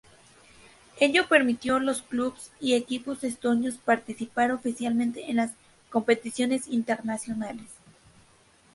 Ello 0.99 1.27
permitió 1.27 1.75
a 1.75 1.79
los 1.79 2.01
clubes 2.01 2.51
y 2.59 2.73
equipos 2.73 3.23
estonios 3.23 3.77
participar 3.77 4.51
oficialmente 4.51 5.29
en 5.29 5.35
las 5.35 5.51
competiciones 5.91 6.67
internacionales. 6.67 7.67